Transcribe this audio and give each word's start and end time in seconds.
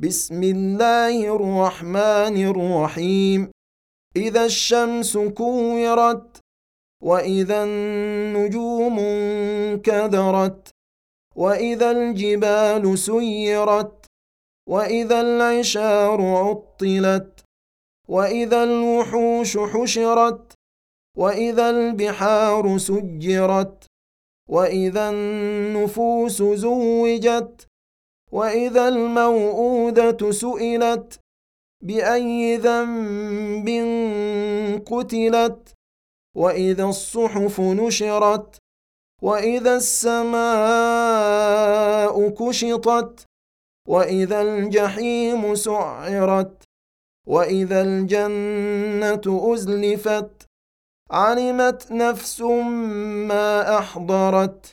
بسم 0.00 0.42
الله 0.42 1.34
الرحمن 1.36 2.36
الرحيم. 2.50 3.50
إذا 4.16 4.44
الشمس 4.44 5.18
كورت 5.18 6.38
وإذا 7.02 7.64
النجوم 7.64 8.98
انكدرت 8.98 10.70
وإذا 11.36 11.90
الجبال 11.90 12.98
سيرت 12.98 14.06
وإذا 14.68 15.20
العشار 15.20 16.22
عطلت 16.22 17.44
وإذا 18.08 18.64
الوحوش 18.64 19.58
حشرت 19.58 20.54
وإذا 21.16 21.70
البحار 21.70 22.78
سجرت 22.78 23.86
وإذا 24.48 25.10
النفوس 25.10 26.42
زوجت 26.42 27.66
وإذا 28.32 28.88
الموءودة 28.88 30.30
سئلت 30.30 31.20
بأي 31.84 32.56
ذنب 32.56 33.68
قتلت 34.86 35.74
وإذا 36.36 36.84
الصحف 36.84 37.60
نشرت 37.60 38.56
وإذا 39.22 39.76
السماء 39.76 40.28
كشطت 42.28 43.24
وإذا 43.88 44.42
الجحيم 44.42 45.54
سعرت 45.54 46.64
وإذا 47.26 47.80
الجنة 47.82 49.54
أزلفت 49.54 50.46
علمت 51.10 51.92
نفس 51.92 52.40
ما 52.40 53.78
أحضرت. 53.78 54.72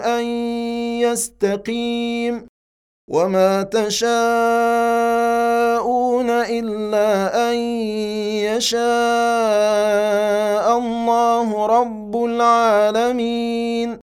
أن 0.00 0.24
يستقيم 1.00 2.46
وما 3.10 3.62
تشاءون 3.62 4.10
إلا 6.30 7.08
أن 7.50 7.54
يشاء 8.48 8.84
الله 10.78 11.66
رب 11.66 12.24
العالمين 12.24 14.03